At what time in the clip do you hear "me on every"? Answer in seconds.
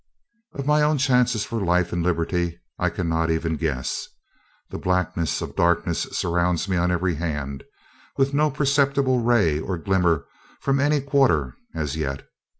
6.67-7.13